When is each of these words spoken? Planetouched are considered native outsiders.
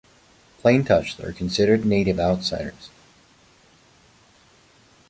Planetouched 0.63 1.23
are 1.23 1.31
considered 1.31 1.85
native 1.85 2.19
outsiders. 2.19 2.89